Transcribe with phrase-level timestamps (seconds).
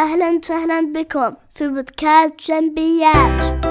[0.00, 3.69] أهلا وسهلا بكم في بودكاست جنبيات.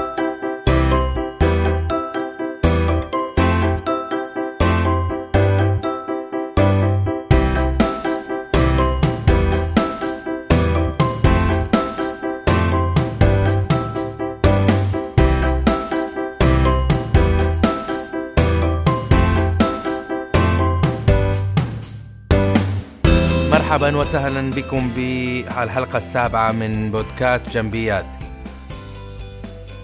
[23.70, 28.06] مرحبا وسهلا بكم بالحلقة السابعة من بودكاست جنبيات.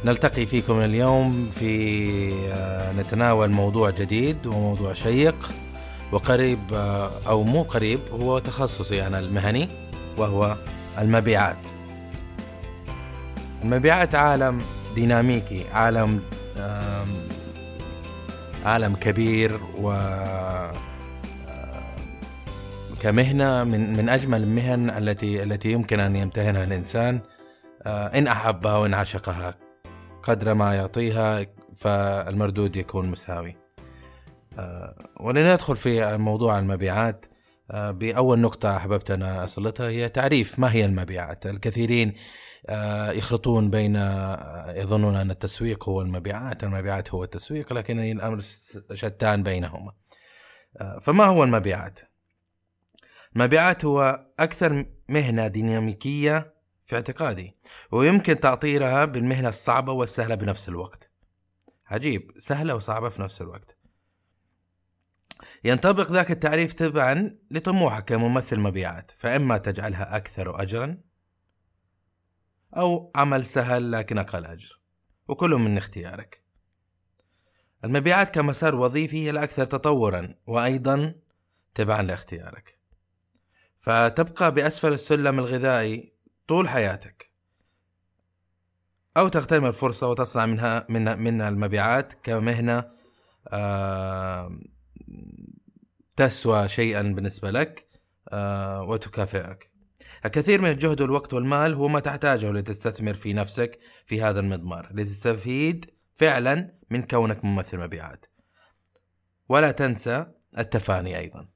[0.05, 5.35] نلتقي فيكم اليوم في آه، نتناول موضوع جديد وموضوع شيق
[6.13, 9.69] وقريب آه، أو مو قريب هو تخصصي أنا المهني
[10.19, 10.57] وهو
[10.99, 11.57] المبيعات.
[13.65, 14.59] المبيعات عالم
[14.95, 16.21] ديناميكي عالم
[18.65, 19.93] عالم كبير و
[23.03, 27.21] كمهنة من من أجمل المهن التي التي يمكن أن يمتهنها الإنسان
[27.83, 29.59] آه، إن أحبها وإن عشقها
[30.23, 33.57] قدر ما يعطيها فالمردود يكون مساوي.
[34.59, 37.27] آه، ولندخل في موضوع المبيعات
[37.71, 41.47] آه، بأول نقطة أحببت أن أسلطها هي تعريف ما هي المبيعات.
[41.47, 42.15] الكثيرين
[43.11, 43.97] يخلطون بين
[44.69, 48.43] يظنون أن التسويق هو المبيعات المبيعات هو التسويق لكن الأمر
[48.93, 49.93] شتان بينهما.
[51.01, 52.01] فما هو المبيعات؟
[53.37, 56.55] المبيعات هو أكثر مهنة ديناميكية
[56.87, 57.57] في اعتقادي
[57.91, 61.11] ويمكن تأطيرها بالمهنة الصعبة والسهلة بنفس الوقت.
[61.87, 63.77] عجيب سهلة وصعبة في نفس الوقت.
[65.65, 70.99] ينطبق ذاك التعريف تبعا لطموحك كممثل مبيعات فإما تجعلها أكثر أجرا
[72.77, 74.81] أو عمل سهل لكن أقل أجر
[75.29, 76.43] وكل من اختيارك.
[77.85, 81.15] المبيعات كمسار وظيفي هي الأكثر تطورا وأيضا
[81.75, 82.76] تبعا لاختيارك.
[83.87, 86.13] فتبقى بأسفل السلم الغذائي
[86.49, 87.31] طول حياتك.
[89.17, 92.91] أو تغتنم الفرصة وتصنع منها منها, منها المبيعات كمهنة
[93.49, 94.59] آه
[96.17, 97.89] تسوى شيئا بالنسبة لك
[98.29, 99.71] آه وتكافئك.
[100.25, 105.91] الكثير من الجهد والوقت والمال هو ما تحتاجه لتستثمر في نفسك في هذا المضمار لتستفيد
[106.17, 108.27] فعلا من كونك ممثل مبيعات.
[109.49, 110.27] ولا تنسى
[110.59, 111.56] التفاني أيضا.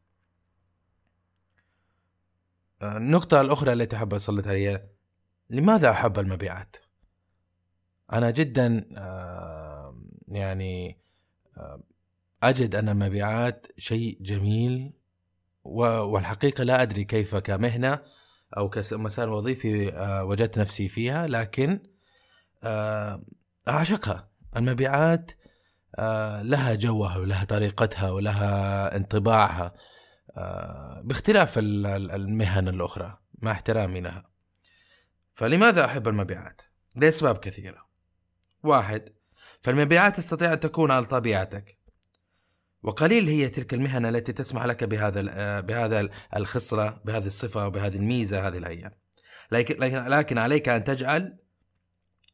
[2.82, 4.82] النقطة الأخرى التي أحب أسلط عليها
[5.50, 6.76] لماذا أحب المبيعات؟
[8.12, 8.86] أنا جدا
[10.28, 11.00] يعني
[12.42, 14.92] أجد أن المبيعات شيء جميل
[15.64, 18.02] والحقيقة لا أدري كيف كمهنة
[18.56, 19.92] أو كمسار وظيفي
[20.24, 21.80] وجدت نفسي فيها لكن
[23.68, 25.32] أعشقها المبيعات
[26.42, 29.74] لها جوها ولها طريقتها ولها انطباعها آه،
[31.02, 34.30] باختلاف المهن الأخرى مع احترامي لها.
[35.34, 36.62] فلماذا أحب المبيعات؟
[36.96, 37.86] لأسباب كثيرة.
[38.62, 39.08] واحد
[39.62, 41.78] فالمبيعات تستطيع أن تكون على طبيعتك.
[42.82, 48.48] وقليل هي تلك المهن التي تسمح لك بهذا آه، بهذا الخصلة بهذه الصفة وبهذه الميزة
[48.48, 48.92] هذه الأيام.
[49.52, 49.76] لكن
[50.08, 51.38] لكن عليك أن تجعل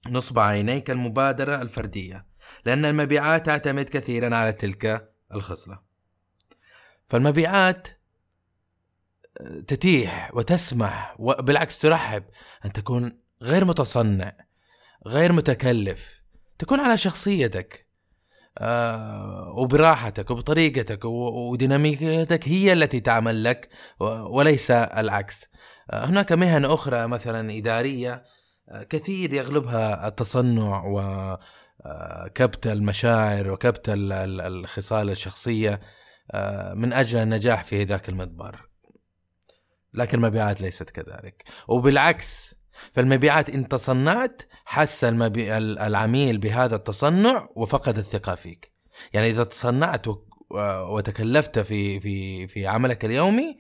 [0.09, 2.27] نصب عينيك المبادرة الفردية
[2.65, 5.86] لأن المبيعات تعتمد كثيرا على تلك الخصلة.
[7.09, 7.89] فالمبيعات
[9.67, 12.25] تتيح وتسمح وبالعكس ترحب
[12.65, 14.33] أن تكون غير متصنع
[15.07, 16.23] غير متكلف
[16.59, 17.87] تكون على شخصيتك
[18.59, 23.69] آه وبراحتك وبطريقتك وديناميكيتك هي التي تعمل لك
[24.31, 25.47] وليس العكس.
[25.91, 28.25] آه هناك مهن أخرى مثلا إدارية
[28.69, 35.81] آه كثير يغلبها التصنع وكبت المشاعر وكبت الخصال الشخصية.
[36.75, 38.67] من أجل النجاح في ذاك المضمار
[39.95, 41.45] لكن المبيعات ليست كذلك.
[41.69, 42.55] وبالعكس
[42.93, 45.57] فالمبيعات إن تصنعت حس المبي...
[45.57, 48.73] العميل بهذا التصنع وفقد الثقة فيك.
[49.13, 50.07] يعني إذا تصنعت
[50.91, 53.59] وتكلفت في في في عملك اليومي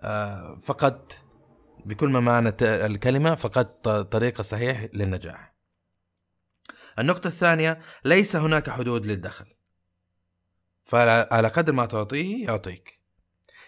[0.00, 1.22] آه، فقدت
[1.84, 5.54] بكل ما معنى الكلمة فقدت طريق صحيح للنجاح.
[6.98, 9.46] النقطة الثانية ليس هناك حدود للدخل.
[10.92, 13.00] فعلى قدر ما تعطيه يعطيك.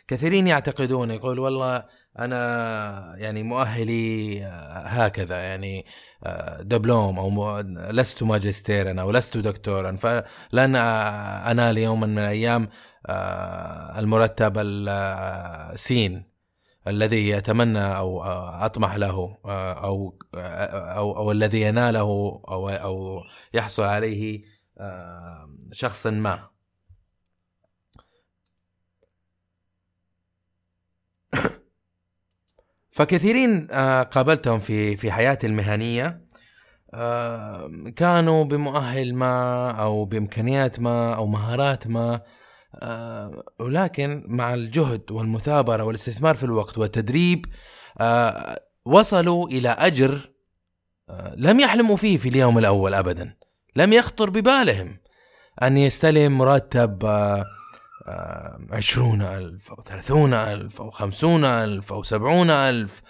[0.09, 1.85] كثيرين يعتقدون يقول والله
[2.19, 5.87] أنا يعني مؤهلي آه، هكذا يعني
[6.25, 7.61] آه، دبلوم أو
[7.91, 9.97] لست ماجستيرا أو لست دكتورا.
[9.97, 12.69] فلن أنال يوما من الأيام
[13.07, 16.31] آه، المرتب السين
[16.87, 22.01] الذي يتمنى أو أطمح له أو أو أو الذي يناله
[22.49, 23.23] أو أو
[23.55, 24.43] يحصل عليه
[25.73, 26.54] شخص ما.
[32.97, 36.25] فكثيرين آه، قابلتهم في في حياتي المهنية.
[36.95, 42.21] آه، كانوا بمؤهل ما أو بإمكانيات ما أو مهارات ما.
[42.75, 47.47] آه، ولكن مع الجهد والمثابرة والاستثمار في الوقت والتدريب
[48.85, 50.31] وصلوا إلى أجر
[51.37, 53.37] لم يحلموا فيه في اليوم الأول ابدا.
[53.77, 54.99] لم يخطر ببالهم
[55.63, 56.99] أن يستلم مرتب
[58.71, 63.03] عشرون ألف أو ثلاثون ألف أو خمسون ألف أو سبعون ألف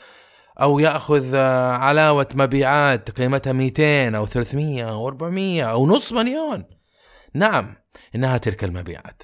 [0.61, 1.37] أو يأخذ
[1.77, 6.65] علاوة مبيعات قيمتها 200 أو 300 أو 400 أو نصف مليون.
[7.35, 7.77] نعم
[8.15, 9.23] إنها تلك المبيعات.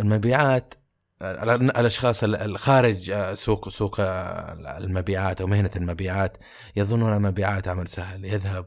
[0.00, 0.74] المبيعات
[1.24, 6.36] الأشخاص الخارج آه، سوق سوق آه، المبيعات أو مهنة المبيعات
[6.76, 8.24] يظنون المبيعات عمل سهل.
[8.24, 8.66] يذهب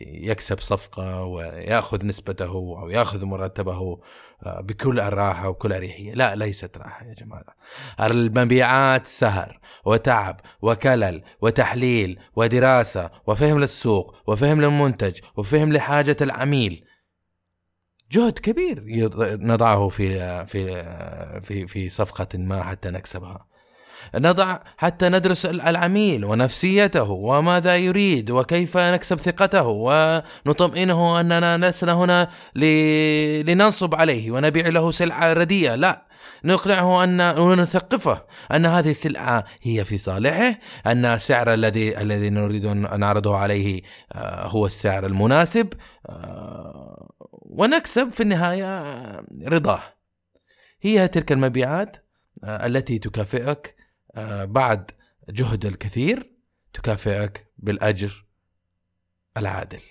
[0.00, 4.00] يكسب صفقة ويأخذ نسبته أو يأخذ مرتبه
[4.46, 7.56] آه، بكل الراحه وكل أريحية، لا ليست راحة يا جماعة.
[8.00, 16.83] المبيعات سهر وتعب وكلل وتحليل ودراسة وفهم للسوق وفهم للمنتج وفهم لحاجة العميل.
[18.14, 18.84] جهد كبير
[19.42, 20.84] نضعه في في
[21.42, 23.46] في في صفقة ما حتى نكسبها.
[24.14, 32.30] نضع حتى ندرس العميل ونفسيته وماذا يريد وكيف نكسب ثقته ونطمئنه أننا لسنا هنا
[33.46, 36.06] لننصب عليه ونبيع له سلعة رديئة، لا
[36.44, 38.22] نقنعه أن ونثقفه
[38.52, 43.82] أن هذه السلعة هي في صالحه، أن السعر الذي الذي نريد أن نعرضه عليه
[44.12, 45.68] آه، هو السعر المناسب
[46.08, 47.13] آه،
[47.54, 48.80] ونكسب في النهاية
[49.42, 49.82] رضاه.
[50.80, 51.96] هي تلك المبيعات
[52.44, 53.76] آه، التي تكافئك
[54.42, 54.90] بعد
[55.28, 56.32] جهد الكثير
[56.72, 58.26] تكافئك بالأجر
[59.36, 59.82] العادل.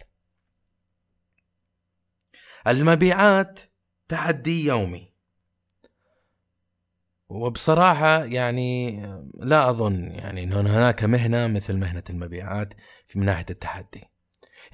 [2.67, 3.59] المبيعات
[4.07, 5.13] تحدي يومي
[7.29, 9.01] وبصراحة يعني
[9.33, 12.73] لا أظن يعني أن هناك مهنة مثل مهنة المبيعات
[13.07, 14.12] في من ناحية التحدي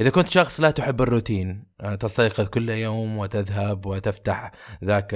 [0.01, 4.51] إذا كنت شخص لا تحب الروتين آه، تستيقظ كل يوم وتذهب وتفتح
[4.83, 5.11] ذاك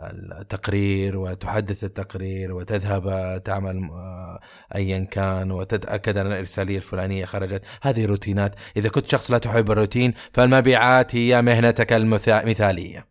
[0.00, 4.40] التقرير وتحدث التقرير وتذهب تعمل آه،
[4.74, 7.64] أيا كان وتتأكد أن الإرسالية الفلانية خرجت.
[7.82, 8.54] هذه روتينات.
[8.76, 13.06] إذا كنت شخص لا تحب الروتين فالمبيعات هي مهنتك المثالية.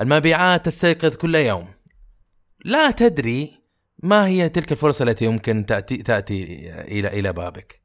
[0.00, 1.68] المبيعات تستيقظ كل يوم.
[2.64, 3.62] لا تدري
[4.02, 6.42] ما هي تلك الفرصة التي يمكن تأتي, تأتي
[6.80, 7.81] إلى إلى بابك.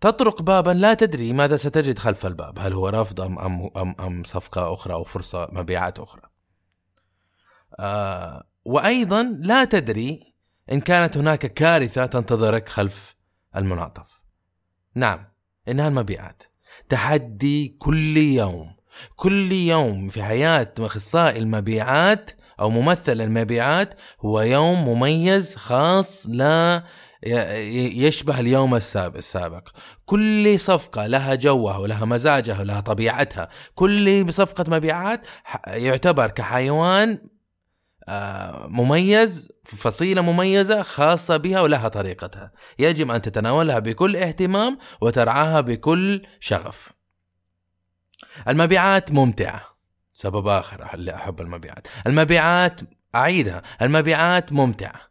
[0.00, 2.58] تطرق بابا لا تدري ماذا ستجد خلف الباب.
[2.58, 6.22] هل هو رفض أم, أم, أم, أم صفقة أخرى أو فرصة مبيعات أخرى؟
[7.80, 10.34] آه وأيضا لا تدري
[10.72, 13.16] إن كانت هناك كارثة تنتظرك خلف
[13.56, 14.24] المنعطف.
[14.94, 15.24] نعم
[15.68, 16.42] إنها المبيعات.
[16.88, 18.76] تحدي كل يوم.
[19.16, 22.30] كل يوم في حياة أخصائي المبيعات
[22.60, 26.84] أو ممثل المبيعات هو يوم مميز خاص لا
[27.22, 29.68] يشبه اليوم السابق.
[30.06, 33.48] كل صفقة لها جوها ولها مزاجها ولها طبيعتها.
[33.74, 35.26] كل صفقة مبيعات
[35.66, 37.18] يعتبر كحيوان
[38.08, 42.52] آه، مميز فصيلة مميزة خاصة بها ولها طريقتها.
[42.78, 46.92] يجب أن تتناولها بكل اهتمام وترعاها بكل شغف.
[48.48, 49.62] المبيعات ممتعة.
[50.12, 51.88] سبب آخر اللي أحب المبيعات.
[52.06, 52.80] المبيعات
[53.14, 53.62] أعيدها.
[53.82, 55.09] المبيعات ممتعة.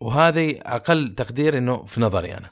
[0.00, 2.50] وهذه أقل تقدير أنه في نظري أنا.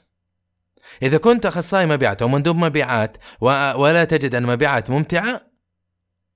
[1.01, 3.17] إذا كنت أخصائي مبيعات أو مندوب مبيعات
[3.75, 5.41] ولا تجد أن المبيعات ممتعة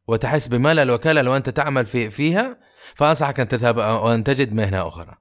[0.08, 2.58] وتحس بملل وكلل وأنت تعمل في فيها
[2.96, 5.16] فأنصحك أن تذهب وأن تجد مهنة أخرى.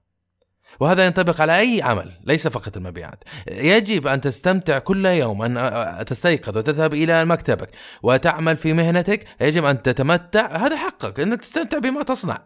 [0.80, 3.24] وهذا ينطبق على أي عمل ليس فقط المبيعات.
[3.48, 7.70] يجب أن تستمتع كل يوم أن تستيقظ وتذهب إلى مكتبك
[8.02, 9.26] وتعمل في مهنتك.
[9.40, 12.38] يجب أن تتمتع هذا حقك إنك تستمتع بما تصنع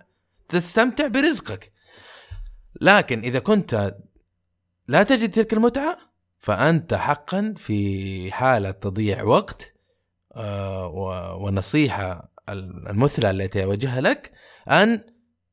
[0.48, 1.75] تستمتع برزقك.
[2.80, 3.96] لكن إذا كنت
[4.88, 5.98] لا تجد تلك المتعة
[6.38, 9.74] فأنت حقا في حالة تضييع وقت
[10.36, 10.86] آه،
[11.36, 14.32] والنصيحه المثلى التي أوجهها لك
[14.70, 15.04] أن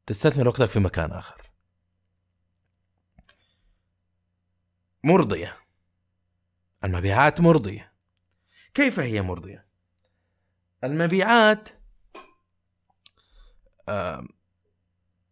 [0.05, 1.51] تستثمر وقتك في مكان آخر.
[5.03, 5.57] مرضية.
[6.83, 7.93] المبيعات مرضية.
[8.73, 9.67] كيف هي مرضية؟
[10.83, 11.69] المبيعات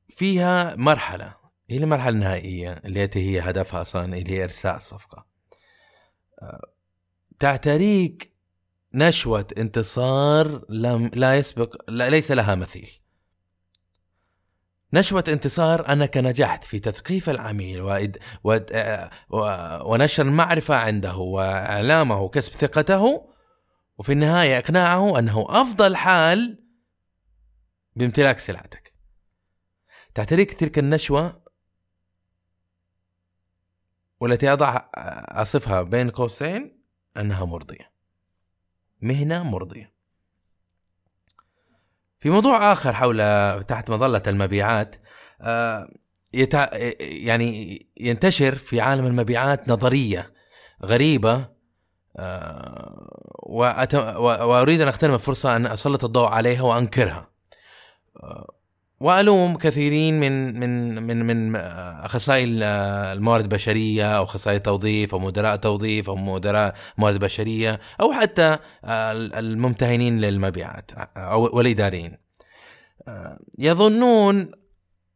[0.10, 1.41] فيها مرحلة.
[1.72, 5.26] هي المرحلة النهائية التي هي هدفها أصلا اللي هي إرساء الصفقة.
[7.40, 8.34] تعتريك
[8.94, 13.02] نشوة انتصار لم لا يسبق لا ليس لها مثيل.
[14.94, 18.72] نشوة انتصار أنك نجحت في تثقيف العميل وإد ود
[19.86, 23.30] ونشر المعرفة عنده وإعلامه وكسب ثقته
[23.98, 26.64] وفي النهاية إقناعه أنه أفضل حال
[27.96, 28.94] بامتلاك سلعتك.
[30.14, 31.42] تعتريك تلك النشوة
[34.22, 34.82] والتي أضع
[35.30, 36.82] أصفها بين قوسين
[37.18, 37.92] أنها مرضية.
[39.02, 39.94] مهنة مرضية.
[42.20, 43.18] في موضوع آخر حول
[43.64, 44.96] تحت مظلة المبيعات
[45.42, 45.90] آه،
[46.34, 46.70] يتع...
[47.00, 50.34] يعني ينتشر في عالم المبيعات نظرية
[50.84, 51.46] غريبة
[52.18, 53.08] آه،
[53.44, 53.96] وأت...
[53.96, 57.31] وأريد أن أغتنم الفرصة أن أسلط الضوء عليها وأنكرها.
[59.02, 66.10] وألوم كثيرين من من من من اخصائي الموارد البشرية أو اخصائي توظيف أو مدراء توظيف
[66.10, 72.18] أو مدراء موارد بشرية أو حتى الممتهنين للمبيعات أو والإداريين.
[73.60, 74.52] يظنون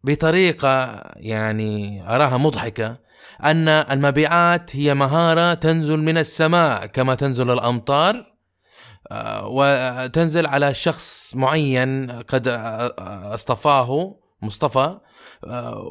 [0.03, 2.97] بطريقة يعني أراها مضحكة
[3.43, 8.34] أن المبيعات هي مهارة تنزل من السماء كما تنزل الأمطار آه،
[9.43, 12.47] وتنزل على شخص معين قد
[13.33, 14.99] اصطفاه مصطفى
[15.43, 15.85] آه،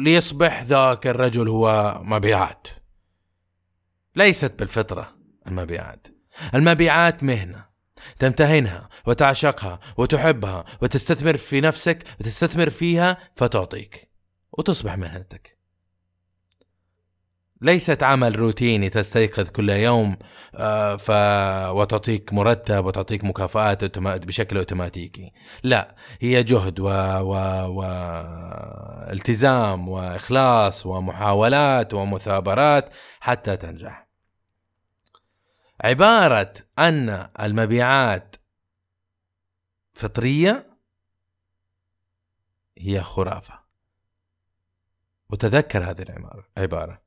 [0.00, 2.68] ليصبح ذاك الرجل هو مبيعات.
[4.16, 6.06] ليست بالفطرة المبيعات.
[6.54, 7.66] المبيعات مهنة
[8.18, 14.10] تمتهنها وتعشقها وتحبها وتستثمر في نفسك وتستثمر فيها فتعطيك
[14.52, 15.55] وتصبح مهنتك.
[17.60, 20.16] ليست عمل روتيني تستيقظ كل يوم
[20.54, 21.10] آه، ف...
[21.76, 25.32] وتعطيك مرتب وتعطيك مكافآت بشكل أوتوماتيكي.
[25.62, 26.88] لا هي جهد و...
[26.88, 27.34] و...
[27.68, 27.82] و...
[29.12, 34.08] التزام وإخلاص ومحاولات ومثابرات حتى تنجح.
[35.84, 38.36] عبارة أن المبيعات
[39.94, 40.76] فطرية
[42.78, 43.66] هي خرافة.
[45.30, 46.02] وتذكر هذه
[46.58, 47.05] العبارة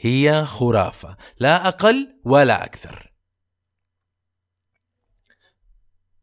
[0.00, 3.12] هي خرافة لا أقل ولا أكثر.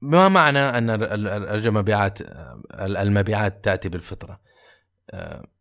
[0.01, 2.17] ما معنى أن المبيعات
[2.79, 4.39] المبيعات تأتي بالفطرة؟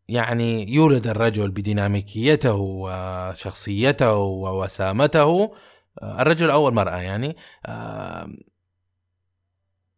[0.09, 5.54] يعني يولد الرجل بديناميكيته وشخصيته ووسامته.
[6.02, 7.37] الرجل أو المرأة يعني.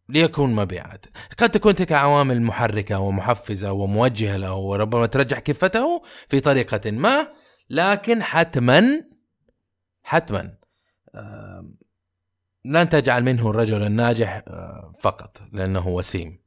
[0.09, 1.07] ليكون مبيعات.
[1.39, 7.44] قد تكون تلك عوامل محركة ومحفزة وموجهة له وربما ترجح كفتة في طريقة ما.
[7.71, 9.05] لكن حتما
[10.03, 10.57] حتما
[12.65, 14.43] لن تجعل منه الرجل الناجح
[15.01, 16.39] فقط لأنه وسيم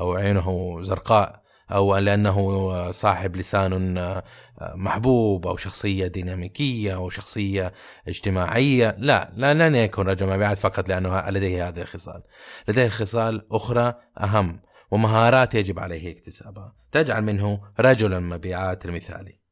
[0.00, 4.22] أو عينه زرقاء أو لأنه صاحب لسان
[4.60, 7.72] محبوب أو شخصية ديناميكية أو شخصية
[8.08, 8.96] اجتماعية.
[8.98, 12.22] لا لا لن يكون رجل مبيعات فقط لأنه لديه هذه الخصال.
[12.68, 16.74] لديه خصال أخرى أهم ومهارات يجب عليه اكتسابها.
[16.92, 19.45] تجعل منه رجلا مبيعات المثالي.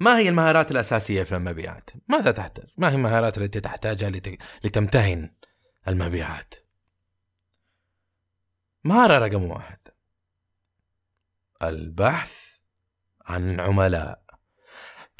[0.00, 4.10] ما هي المهارات الأساسية في المبيعات؟ ماذا تحتاج؟ ما هي المهارات التي تحتاجها
[4.64, 5.34] لتمتهن
[5.88, 6.54] المبيعات؟
[8.84, 9.78] مهارة رقم واحد
[11.62, 12.32] البحث
[13.26, 14.22] عن عملاء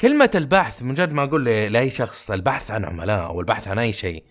[0.01, 4.25] كلمة البحث مجرد ما أقول لأي شخص البحث عن عملاء أو البحث عن أي شيء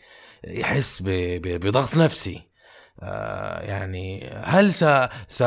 [0.44, 2.49] يحس بضغط نفسي
[3.62, 4.84] يعني هل س...
[5.28, 5.42] س...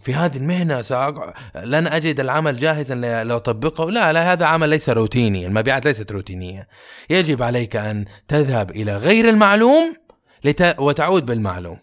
[0.00, 1.34] في هذه المهنة سأقع...
[1.54, 2.94] لن أجد العمل جاهزا
[3.24, 6.68] لأطبقه؟ لا لا هذا عمل ليس روتيني المبيعات ليست روتينية.
[7.10, 9.96] يجب عليك أن تذهب إلى غير المعلوم
[10.44, 10.74] لت...
[10.78, 11.78] وتعود بالمعلوم.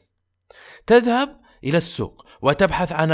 [0.87, 2.25] تذهب إلى السوق.
[2.45, 3.09] وتبحث عن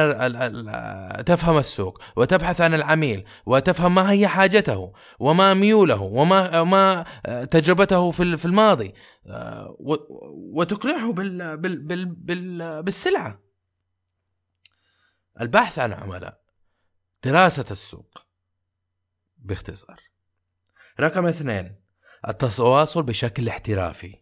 [1.25, 7.05] تفهم السوق وتبحث عن العميل وتفهم ما هي حاجته وما ميوله وما ما
[7.45, 8.93] تجربته في الماضي
[10.53, 13.39] وتقنعه بال بال بال بال بالسلعة.
[15.41, 16.41] البحث عن عملاء
[17.23, 18.25] دراسة السوق
[19.37, 20.01] باختصار.
[20.99, 21.75] رقم اثنين
[22.27, 24.20] التواصل بشكل احترافي.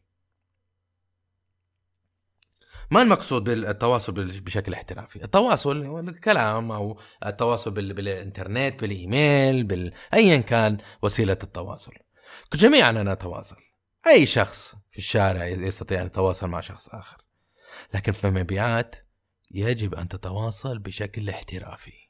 [2.91, 9.93] ما المقصود بالتواصل بشكل احترافي؟ التواصل هو الكلام أو التواصل بالإنترنت بالإيميل بال...
[10.13, 11.93] ايا كان وسيلة التواصل.
[12.53, 13.57] جميعا نتواصل
[14.07, 17.17] أي شخص في الشارع يستطيع أن يتواصل مع شخص آخر.
[17.93, 18.95] لكن في المبيعات
[19.51, 22.09] يجب أن تتواصل بشكل احترافي.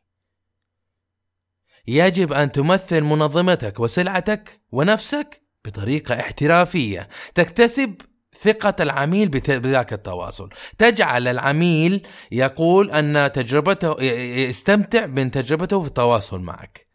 [1.88, 7.96] يجب أن تمثل منظمتك وسلعتك ونفسك بطريقة احترافية تكتسب
[8.42, 10.50] ثقة العميل بذاك التواصل.
[10.78, 16.88] تجعل العميل يقول أن تجربته يستمتع من تجربته في التواصل معك.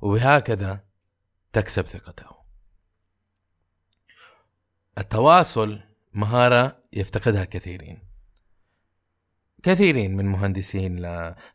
[0.00, 0.84] وبهكذا
[1.52, 2.38] تكسب ثقته.
[4.98, 5.80] التواصل
[6.14, 8.08] مهارة يفتقدها كثيرين.
[9.62, 11.04] كثيرين من مهندسين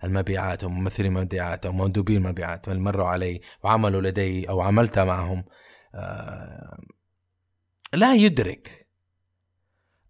[0.04, 5.44] المبيعات وممثلين المبيعات أو مندوبين المبيعات من مروا علي وعملوا لدي أو عملت معهم
[5.96, 6.78] آه،
[7.94, 8.83] لا يدرك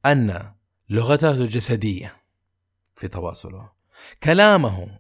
[0.06, 0.54] أن
[0.90, 2.24] لغته جسدية
[2.96, 3.72] في تواصله.
[4.24, 5.00] كلامه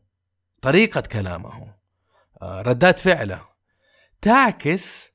[0.62, 1.75] طريقة كلامه
[2.41, 3.45] آه، ردات فعله
[4.22, 5.12] تعكس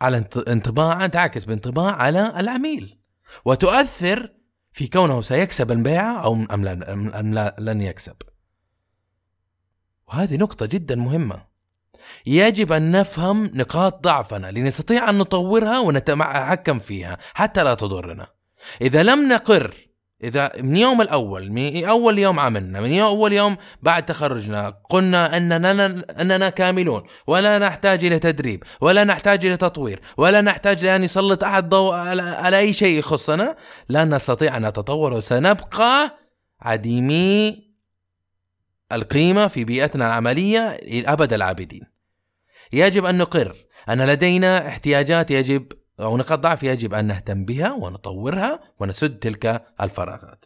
[0.00, 2.98] على انطباعا تعكس بانطباع على العميل.
[3.44, 4.34] وتؤثر
[4.72, 6.64] في كونه سيكسب البيعة أو أم
[7.58, 8.16] لن يكسب.
[10.08, 11.47] وهذه نقطة جدا مهمة.
[12.26, 18.26] يجب أن نفهم نقاط ضعفنا لنستطيع أن نطورها ونتحكم فيها حتى لا تضرنا.
[18.82, 19.74] إذا لم نقر
[20.24, 26.04] إذا من يوم الأول من أول يوم عملنا من أول يوم بعد تخرجنا قلنا أننا
[26.20, 31.68] أننا كاملون ولا نحتاج إلى تدريب ولا نحتاج إلى تطوير ولا نحتاج لأن يسلط أحد
[31.68, 33.56] ضوء على أي شيء يخصنا
[33.88, 36.18] لا نستطيع أن نتطور وسنبقى
[36.60, 37.68] عديمي
[38.92, 41.97] القيمة في بيئتنا العملية أبد العابدين.
[42.72, 43.56] يجب أن نقر.
[43.88, 50.44] أن لدينا احتياجات يجب أو نقاط ضعف يجب أن نهتم بها ونطورها ونسد تلك الفراغات.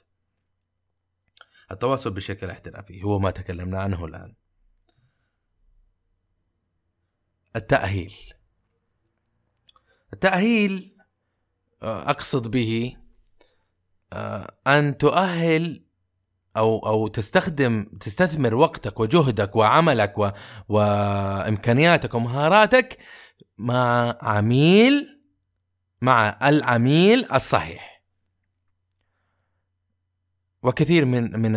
[1.72, 4.34] التواصل بشكل احترافي هو ما تكلمنا عنه الآن.
[7.56, 8.14] التأهيل.
[10.12, 10.96] التأهيل
[11.82, 12.96] آه، أقصد به
[14.12, 15.84] آه، أن تؤهل
[16.56, 20.30] أو أو تستخدم تستثمر وقتك وجهدك وعملك و...
[20.68, 22.98] وإمكانياتك ومهاراتك
[23.58, 25.20] مع عميل
[26.00, 28.02] مع العميل الصحيح.
[30.62, 31.52] وكثير من من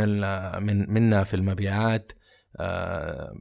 [0.63, 2.11] من منا في المبيعات
[2.59, 3.33] آه،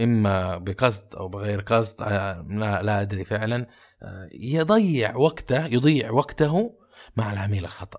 [0.00, 3.66] إما بقصد أو بغير قصد آه، لا, لا أدري فعلا
[4.02, 6.78] آه، يضيع وقته يضيع وقته
[7.16, 7.98] مع العميل الخطأ.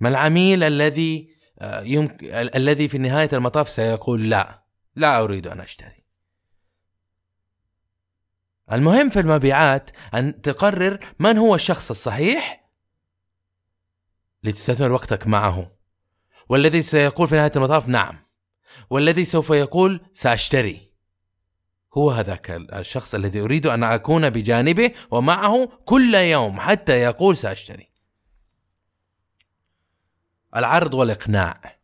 [0.00, 4.64] ما العميل الذي آه، يمكن الذي في نهاية المطاف سيقول لا
[4.96, 6.04] لا أريد أن أشتري.
[8.72, 12.70] المهم في المبيعات أن تقرر من هو الشخص الصحيح
[14.42, 15.72] لتستثمر وقتك معه.
[16.48, 18.18] والذي سيقول في نهاية المطاف نعم.
[18.90, 20.92] والذي سوف يقول سأشتري.
[21.96, 27.88] هو هذاك الشخص الذي أريد أن أكون بجانبه ومعه كل يوم حتى يقول سأشتري.
[30.56, 31.78] العرض والإقناع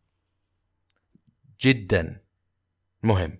[1.61, 2.23] جدا
[3.03, 3.37] مهم.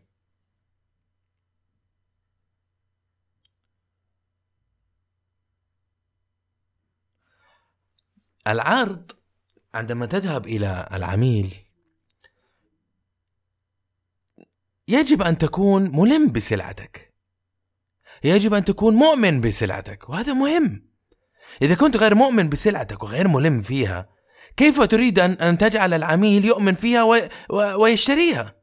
[8.47, 9.11] العرض
[9.73, 11.55] عندما تذهب إلى العميل
[14.87, 17.13] يجب أن تكون ملم بسلعتك.
[18.23, 20.89] يجب أن تكون مؤمن بسلعتك وهذا مهم.
[21.61, 24.14] إذا كنت غير مؤمن بسلعتك وغير ملم فيها
[24.57, 27.29] كيف تريد أن, أن تجعل العميل يؤمن فيها.
[27.49, 28.55] ويشتريها؟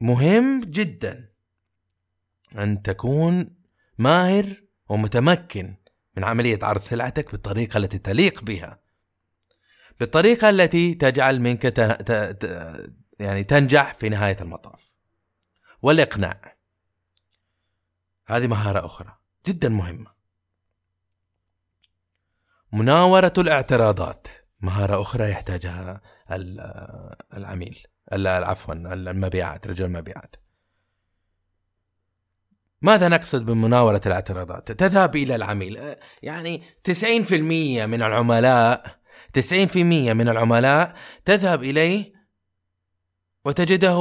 [0.00, 1.32] مهم جدا
[2.58, 3.56] أن تكون
[3.98, 5.76] ماهر ومتمكن
[6.16, 8.80] من عملية عرض سلعتك بالطريقة التي تليق بها.
[10.00, 11.80] بالطريقة التي تجعل منك ت...
[11.80, 12.12] ت...
[12.12, 12.44] ت...
[13.18, 14.92] يعني تنجح في نهاية المطاف.
[15.82, 16.56] والإقناع.
[18.26, 20.15] هذه مهارة أخرى جدا مهمة.
[22.76, 24.26] مناورة الاعتراضات.
[24.60, 26.00] مهارة أخرى يحتاجها
[27.36, 27.78] العميل
[28.26, 30.36] عفوا المبيعات رجل المبيعات.
[32.82, 35.94] ماذا نقصد بمناورة الاعتراضات؟ تذهب إلى العميل.
[36.22, 38.98] يعني 90% من العملاء
[39.32, 39.76] 90%
[40.12, 42.12] من العملاء تذهب إليه
[43.44, 43.98] وتجده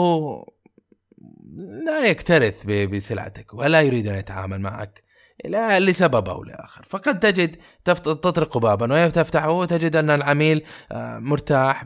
[1.86, 5.05] لا يكترث بسلعتك ولا يريد أن يتعامل معك.
[5.48, 6.86] لا لسبب أو لآخر.
[6.90, 7.56] فقد تجد
[7.86, 11.84] تطرق بابا وتفتحه وتجد أن العميل آه، مرتاح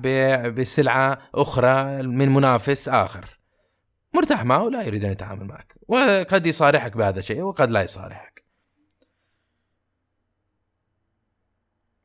[0.48, 3.40] بسلعة أخرى من منافس آخر.
[4.14, 5.76] مرتاح معه لا يريد أن يتعامل معك.
[5.88, 8.44] وقد يصارحك بهذا الشيء وقد لا يصارحك.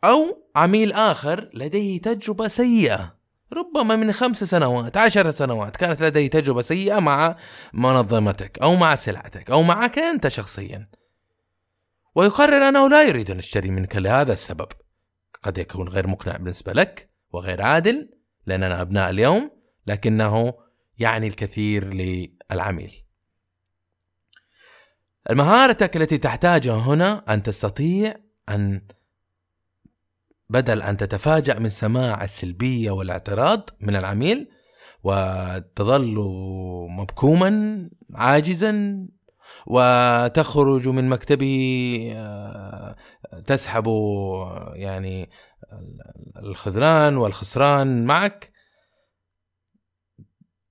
[0.05, 3.15] أو عميل آخر لديه تجربة سيئة.
[3.53, 7.37] ربما من خمس سنوات عشر سنوات كانت لديه تجربة سيئة مع
[7.73, 10.89] منظمتك أو مع سلعتك أو معك أنت شخصيا.
[12.15, 14.69] ويقرر أنه لا يريد أن يشتري منك لهذا السبب.
[15.43, 18.11] قد يكون غير مقنع بالنسبة لك وغير عادل
[18.47, 19.51] لأننا أبناء اليوم
[19.87, 20.55] لكنه
[20.99, 23.05] يعني الكثير للعميل.
[25.31, 28.17] مهارتك التي تحتاجها هنا أن تستطيع
[28.49, 28.81] أن
[30.51, 34.49] بدل أن تتفاجأ من سماع السلبية والاعتراض من العميل
[35.05, 36.15] وتظل
[36.91, 39.07] مبكوما عاجزا
[39.67, 42.97] وتخرج من مكتبه آه،
[43.47, 43.87] تسحب
[44.75, 45.31] يعني
[46.37, 48.53] الخذلان والخسران معك.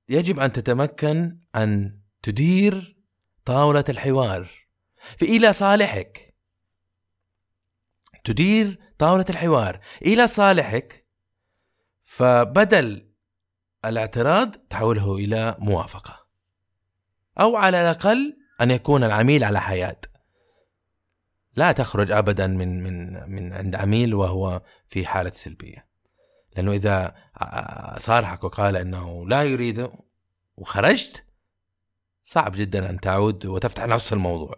[0.09, 2.97] يجب أن تتمكن أن تدير
[3.45, 4.49] طاولة الحوار
[5.17, 6.35] في إلى صالحك.
[8.23, 11.07] تدير طاولة الحوار إلى صالحك
[12.03, 13.09] فبدل
[13.85, 16.27] الاعتراض تحوله إلى موافقة.
[17.39, 19.97] أو على الأقل أن يكون العميل على حياة.
[21.55, 25.87] لا تخرج أبدا من من من عند عميل وهو في حالة سلبية.
[26.55, 27.15] لأنه إذا
[27.97, 29.89] صارحك وقال أنه لا يريد
[30.57, 31.25] وخرجت
[32.23, 34.55] صعب جدا أن تعود وتفتح نفس الموضوع.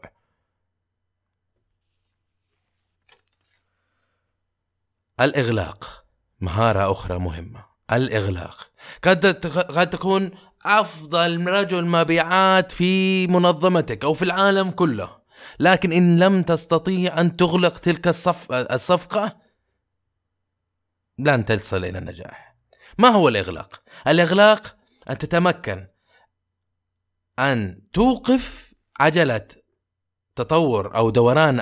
[5.19, 6.05] الإغلاق
[6.39, 7.65] مهارة أخرى مهمة.
[7.91, 8.71] الإغلاق.
[9.03, 9.25] قد
[9.77, 10.31] قد تكون
[10.65, 15.17] أفضل رجل مبيعات في منظمتك أو في العالم كله
[15.59, 19.37] لكن إن لم تستطيع أن تغلق تلك الصف الصفقة
[21.19, 22.55] لن تصل إلى النجاح
[22.97, 24.75] ما هو الإغلاق؟ الإغلاق
[25.09, 25.87] أن تتمكن
[27.39, 29.47] أن توقف عجلة
[30.35, 31.59] تطور أو دوران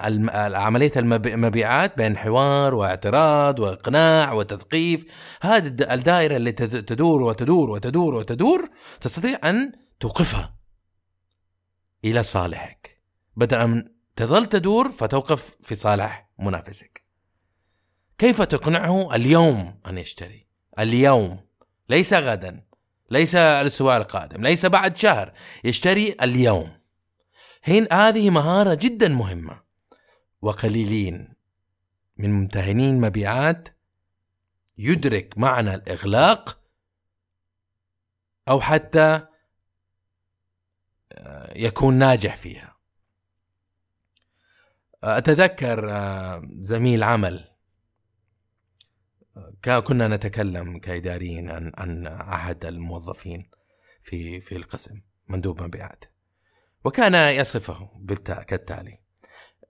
[0.56, 5.06] عملية المبيعات بين حوار واعتراض وإقناع وتثقيف.
[5.42, 8.70] هذه الدائرة اللي تدور وتدور وتدور وتدور
[9.02, 10.56] تستطيع أن توقفها
[12.06, 13.02] إلى صالحك.
[13.36, 17.04] بدل ان تظل تدور فتوقف في صالح منافسك.
[18.18, 20.48] كيف تقنعه اليوم أن يشتري؟
[20.80, 21.40] اليوم.
[21.90, 22.64] ليس غدا.
[23.12, 24.44] ليس الأسبوع القادم.
[24.44, 25.34] ليس بعد شهر.
[25.64, 26.83] يشتري اليوم.
[27.64, 29.64] هين هذه مهارة جدا مهمة.
[30.42, 31.34] وقليلين
[32.18, 33.70] من ممتهنين مبيعات
[34.78, 36.60] يدرك معنى الإغلاق
[38.48, 39.28] أو حتى
[41.12, 42.78] آه، يكون ناجح فيها.
[45.04, 47.50] أتذكر آه، زميل عمل
[49.88, 53.50] كنا نتكلم كإداريين عن عن أحد الموظفين
[54.02, 56.13] في في القسم مندوب مبيعات.
[56.86, 57.90] وكان يصفه
[58.48, 59.00] كالتالي.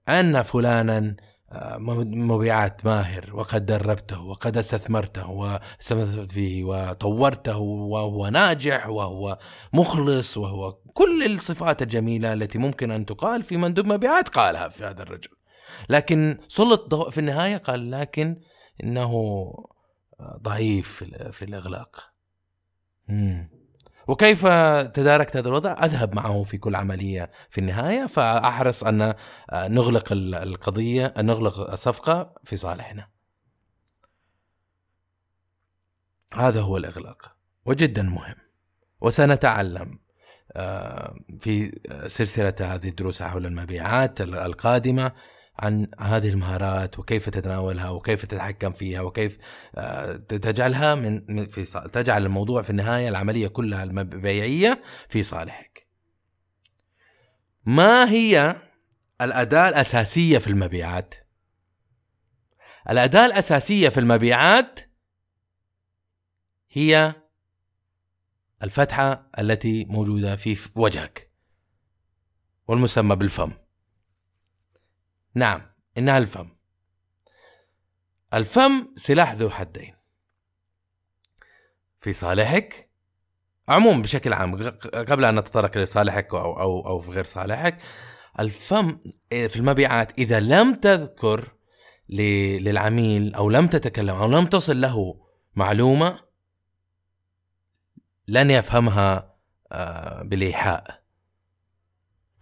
[0.10, 1.16] أن فلانا
[1.54, 9.38] آه، مبيعات ماهر وقد دربته وقد استثمرته واستثمرت فيه وطورته وهو ناجح وهو
[9.74, 15.04] مخلص وهو كل الصفات الجميلة التي ممكن أن تقال في مندوب مبيعات قالها في هذا
[15.04, 15.30] الرجل.
[15.90, 18.42] لكن سلط ضوء في النهاية قال لكن
[18.84, 19.14] إنه
[20.20, 22.14] آه، ضعيف في الإغلاق.
[23.08, 23.63] مم.
[24.08, 24.48] وكيف
[24.94, 29.14] تداركت هذا الوضع؟ أذهب معه في كل عملية في النهاية فأحرص أن
[29.54, 33.08] نغلق القضية نغلق الصفقه في صالحنا.
[36.36, 37.36] هذا هو الإغلاق
[37.66, 38.36] وجدا مهم
[39.02, 40.00] وسنتعلم
[40.56, 45.12] آه، في سلسلة هذه الدروس حول المبيعات القادمة
[45.60, 49.38] عن هذه المهارات وكيف تتناولها وكيف تتحكم فيها وكيف
[49.76, 55.88] آه، تجعلها من في تجعل الموضوع في النهاية العملية كلها البيعيه في صالحك.
[57.66, 58.56] ما هي
[59.22, 61.16] الأداة الأساسية في المبيعات؟
[62.90, 64.80] الأداة الأساسية في المبيعات
[66.72, 67.16] هي
[68.64, 71.32] الفتحة التي موجودة في وجهك
[72.68, 73.63] والمسمى بالفم.
[75.36, 75.62] نعم
[75.98, 76.50] إنها الفم.
[78.34, 79.96] الفم سلاح ذو حدين.
[82.02, 82.90] في صالحك
[83.70, 84.56] عموما بشكل عام
[84.94, 87.78] قبل أن نتطرق لصالحك أو أو أو في غير صالحك
[88.40, 91.54] الفم في المبيعات إذا لم تذكر
[92.10, 95.22] للعميل أو لم تتكلم أو لم تصل له
[95.56, 96.20] معلومة
[98.28, 99.34] لن يفهمها
[99.72, 101.04] آه، بالإيحاء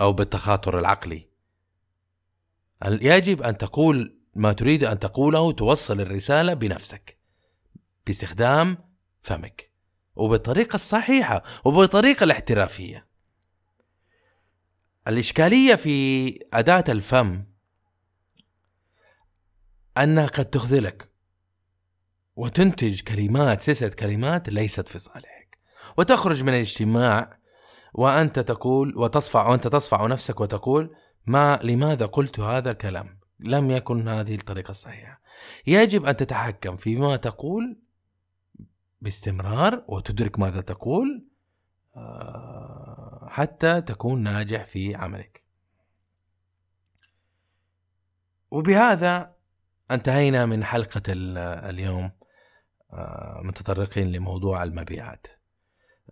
[0.01, 1.31] أو بالتخاطر العقلي.
[2.86, 7.17] يجب أن تقول ما تريد أن تقوله توصل الرسالة بنفسك
[8.08, 8.78] باستخدام
[9.22, 9.72] فمك
[10.15, 13.08] وبالطريقة الصحيحة وبالطريقة الاحترافية.
[15.08, 17.44] الإشكالية في أداة الفم
[19.98, 21.12] أنها قد تخذلك
[22.36, 25.58] وتنتج كلمات سلسلة كلمات ليست في صالحك
[25.98, 27.38] وتخرج من الاجتماع
[27.94, 34.36] وأنت تقول وتصفع وأنت تصفع نفسك وتقول ما لماذا قلت هذا الكلام؟ لم يكن هذه
[34.36, 35.22] الطريقة الصحيحة.
[35.68, 37.80] يجب أن تتحكم فيما تقول
[39.02, 41.28] باستمرار وتدرك ماذا تقول
[41.96, 45.44] آه، حتى تكون ناجح في عملك.
[48.52, 49.36] وبهذا
[49.92, 52.12] انتهينا من حلقة اليوم
[52.94, 55.28] آه، متطرقين لموضوع المبيعات.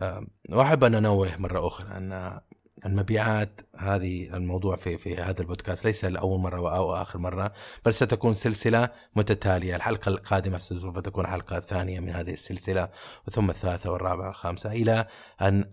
[0.01, 2.39] آه، وأحب أن أنوه مرة أخرى أن
[2.85, 7.53] المبيعات هذه الموضوع في في هذا البودكاست ليس لأول مرة أو آخر مرة
[7.85, 9.75] بل ستكون سلسلة متتالية.
[9.75, 12.89] الحلقة القادمة سوف تكون الحلقة الثانية من هذه السلسلة
[13.27, 15.07] وثم الثالثة والرابعة والخامسة إلى
[15.41, 15.69] أن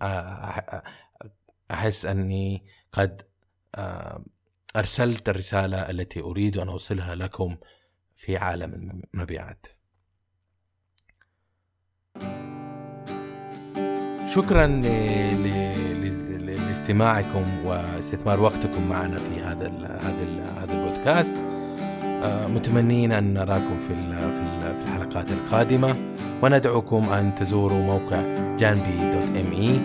[1.70, 3.22] أحس أني قد
[4.76, 7.56] أرسلت الرسالة التي أريد أن أوصلها لكم
[8.14, 9.66] في عالم المبيعات.
[14.34, 14.66] شكرا
[16.86, 21.34] لاستماعكم واستثمار وقتكم معنا في هذا ال هذا ال هذا البودكاست.
[22.04, 23.94] آه، متمنين أن نراكم في
[24.84, 25.94] في الحلقات القادمة.
[26.42, 28.22] وندعوكم أن تزوروا موقع
[28.58, 29.80] جانبي دوت ام اي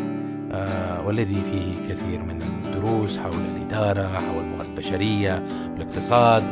[0.52, 6.44] آه، والذي فيه كثير من الدروس حول الإدارة حول الموارد البشرية والاقتصاد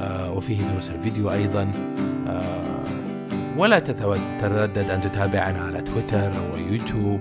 [0.00, 1.72] آه، وفيه دروس الفيديو أيضا.
[3.56, 7.20] ولا تتردد أن تتابعنا على تويتر أو يوتيوب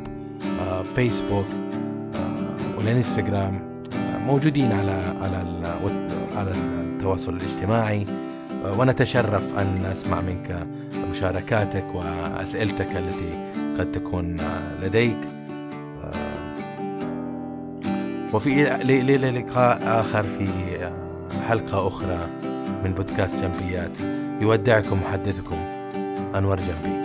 [0.60, 1.59] آه، فيسبوك.
[2.80, 3.84] والانستغرام
[4.26, 5.44] موجودين على على
[6.36, 8.06] على التواصل الاجتماعي
[8.78, 10.68] ونتشرف أن نسمع منك
[11.10, 14.38] مشاركاتك وأسئلتك التي قد تكون
[14.84, 15.18] لديك.
[18.34, 18.64] وفي
[19.32, 20.48] لقاء آخر في
[21.48, 22.20] حلقة أخرى
[22.84, 23.92] من بودكاست جنبيات
[24.42, 25.58] يودعكم محدثكم
[26.36, 27.04] أنور جنبي.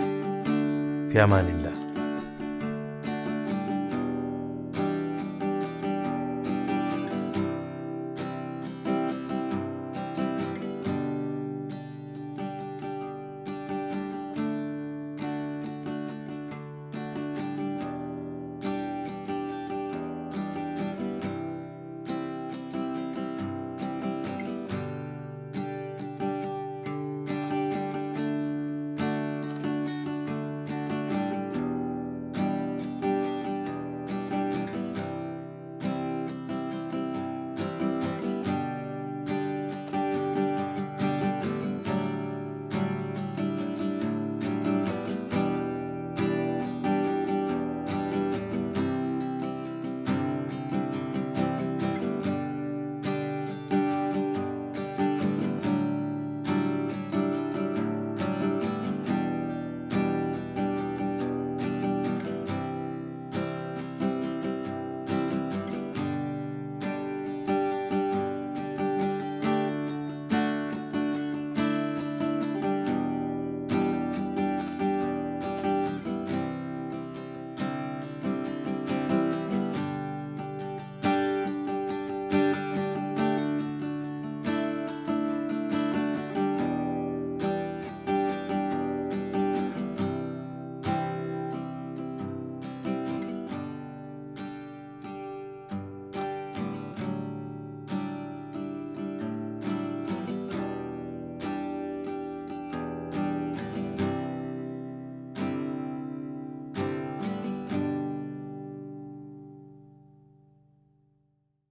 [1.09, 1.84] في أمان الله.